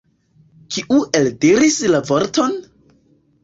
Kiu 0.75 0.97
eldiris 1.21 1.79
la 1.95 2.03
vorton? 2.11 2.61